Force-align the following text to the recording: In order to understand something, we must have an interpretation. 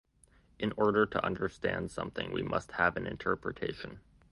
In 0.57 0.71
order 0.77 1.05
to 1.05 1.23
understand 1.23 1.91
something, 1.91 2.31
we 2.31 2.41
must 2.41 2.71
have 2.71 2.97
an 2.97 3.05
interpretation. 3.05 3.99